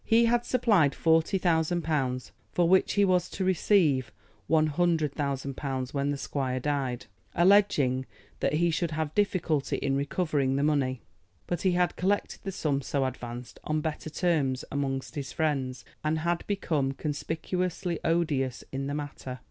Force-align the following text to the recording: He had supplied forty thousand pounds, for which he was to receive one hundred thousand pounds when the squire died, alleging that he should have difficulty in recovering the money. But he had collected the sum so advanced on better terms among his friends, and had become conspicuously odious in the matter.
He 0.03 0.25
had 0.25 0.45
supplied 0.47 0.95
forty 0.95 1.37
thousand 1.37 1.83
pounds, 1.83 2.31
for 2.51 2.67
which 2.67 2.93
he 2.93 3.05
was 3.05 3.29
to 3.29 3.43
receive 3.45 4.11
one 4.47 4.65
hundred 4.65 5.13
thousand 5.13 5.55
pounds 5.57 5.93
when 5.93 6.09
the 6.09 6.17
squire 6.17 6.59
died, 6.59 7.05
alleging 7.35 8.07
that 8.39 8.53
he 8.55 8.71
should 8.71 8.89
have 8.89 9.13
difficulty 9.13 9.77
in 9.77 9.95
recovering 9.95 10.55
the 10.55 10.63
money. 10.63 11.03
But 11.45 11.61
he 11.61 11.73
had 11.73 11.97
collected 11.97 12.39
the 12.41 12.51
sum 12.51 12.81
so 12.81 13.05
advanced 13.05 13.59
on 13.63 13.81
better 13.81 14.09
terms 14.09 14.65
among 14.71 15.03
his 15.13 15.31
friends, 15.31 15.85
and 16.03 16.17
had 16.17 16.47
become 16.47 16.93
conspicuously 16.93 17.99
odious 18.03 18.63
in 18.71 18.87
the 18.87 18.95
matter. 18.95 19.37